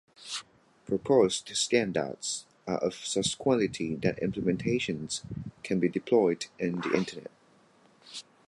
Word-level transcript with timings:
Proposed 0.87 1.47
Standards 1.49 2.47
are 2.65 2.79
of 2.79 2.95
such 2.95 3.37
quality 3.37 3.93
that 3.97 4.19
implementations 4.19 5.21
can 5.63 5.79
be 5.79 5.89
deployed 5.89 6.47
in 6.57 6.81
the 6.81 6.91
Internet. 6.97 7.29